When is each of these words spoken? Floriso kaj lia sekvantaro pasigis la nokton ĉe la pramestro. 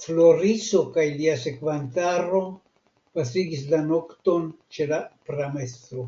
Floriso 0.00 0.80
kaj 0.96 1.04
lia 1.20 1.36
sekvantaro 1.44 2.40
pasigis 3.16 3.64
la 3.72 3.80
nokton 3.88 4.46
ĉe 4.78 4.90
la 4.92 5.00
pramestro. 5.32 6.06